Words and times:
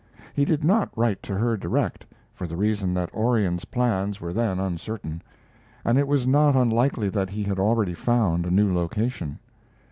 He 0.33 0.45
did 0.45 0.63
not 0.63 0.89
write 0.97 1.21
to 1.21 1.35
her 1.37 1.55
direct, 1.55 2.07
for 2.33 2.47
the 2.47 2.57
reason 2.57 2.95
that 2.95 3.13
Orion's 3.13 3.65
plans 3.65 4.19
were 4.19 4.33
then 4.33 4.57
uncertain, 4.59 5.21
and 5.85 5.99
it 5.99 6.07
was 6.07 6.25
not 6.25 6.55
unlikely 6.55 7.09
that 7.09 7.29
he 7.29 7.43
had 7.43 7.59
already 7.59 7.93
found 7.93 8.47
a 8.47 8.49
new 8.49 8.73
location. 8.73 9.37